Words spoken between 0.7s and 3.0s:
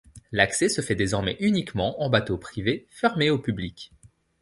fait désormais uniquement en bateau privé,